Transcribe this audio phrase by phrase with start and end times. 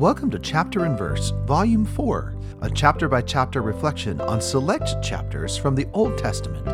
[0.00, 5.58] Welcome to Chapter and Verse, Volume 4, a chapter by chapter reflection on select chapters
[5.58, 6.66] from the Old Testament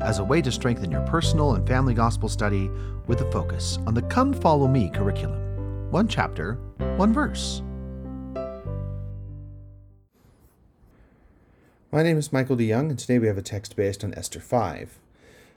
[0.00, 2.70] as a way to strengthen your personal and family gospel study
[3.06, 5.90] with a focus on the Come Follow Me curriculum.
[5.90, 6.54] One chapter,
[6.96, 7.60] one verse.
[11.92, 14.98] My name is Michael DeYoung, and today we have a text based on Esther 5.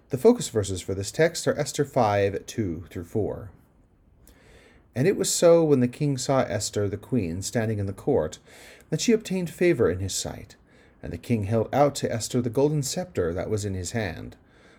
[0.10, 3.52] The focus verses for this text are Esther 5 2 through 4.
[4.96, 8.40] And it was so when the king saw Esther the queen standing in the court,
[8.90, 10.56] that she obtained favor in his sight.
[11.04, 14.38] And the king held out to Esther the golden scepter that was in his hand.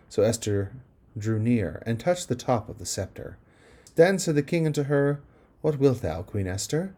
[0.09, 0.73] So Esther
[1.18, 3.37] drew near, and touched the top of the scepter.
[3.95, 5.20] Then said the king unto her,
[5.62, 6.95] What wilt thou, Queen Esther?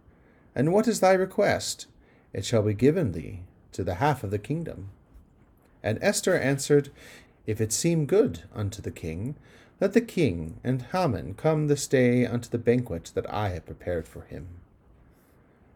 [0.55, 1.87] And what is thy request?
[2.33, 3.41] It shall be given thee
[3.73, 4.91] to the half of the kingdom.
[5.83, 6.91] And Esther answered,
[7.49, 9.35] If it seem good unto the king,
[9.81, 14.07] let the king and Haman come this day unto the banquet that I have prepared
[14.07, 14.49] for him.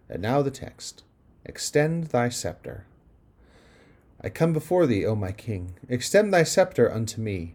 [0.07, 1.03] And now the text
[1.47, 2.85] Extend thy scepter.
[4.21, 5.73] I come before thee, O my king.
[5.89, 7.55] Extend thy scepter unto me.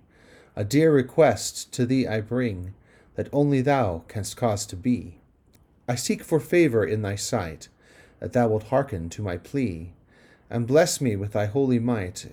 [0.56, 2.74] A dear request to thee I bring,
[3.14, 5.20] that only thou canst cause to be.
[5.88, 7.68] I seek for favor in thy sight,
[8.20, 9.94] that thou wilt hearken to my plea,
[10.50, 12.26] and bless me with thy holy might,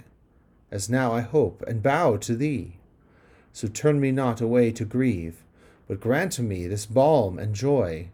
[0.74, 2.78] as now I hope and bow to thee.
[3.52, 5.44] So turn me not away to grieve,
[5.86, 8.08] but grant to me this balm and joy.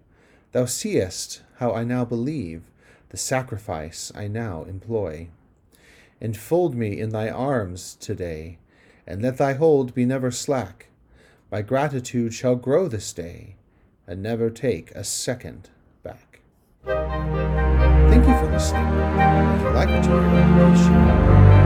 [0.53, 2.61] Thou seest how I now believe
[3.09, 5.29] the sacrifice I now employ.
[6.21, 8.59] Enfold me in thy arms today,
[9.07, 10.89] and let thy hold be never slack.
[11.51, 13.57] My gratitude shall grow this day,
[14.07, 15.71] and never take a second
[16.03, 16.41] back.
[16.85, 18.85] Thank you for listening.
[18.85, 21.60] If you like what you hear, please share.